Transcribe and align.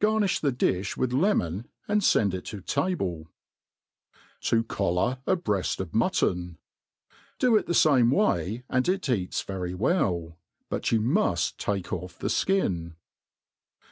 Gamifli 0.00 0.40
the 0.40 0.50
difli 0.50 0.96
with 0.96 1.12
lemon, 1.12 1.68
and 1.86 2.04
fend 2.04 2.34
it 2.34 2.44
to 2.46 2.60
table* 2.60 3.28
To 4.40 4.64
collar 4.64 5.18
a 5.28 5.36
Breqfi 5.36 5.78
of 5.78 5.94
Mutton.. 5.94 6.58
BO 7.38 7.54
it 7.54 7.66
the 7.66 7.74
fame 7.74 8.10
way, 8.10 8.64
and 8.68 8.88
it 8.88 9.08
eats 9.08 9.42
very 9.42 9.74
well. 9.76 10.36
But 10.70 10.90
you 10.90 11.00
muft 11.00 11.56
take 11.56 11.92
off 11.92 12.18
the 12.18 12.26
ikin. 12.26 12.94